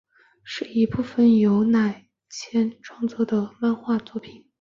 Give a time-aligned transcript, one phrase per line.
[0.43, 4.43] 是一部由文乃千创作的漫画作品。